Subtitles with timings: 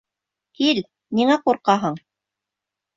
[0.59, 0.81] Кил,
[1.21, 2.05] ниңә ҡурҡаһың?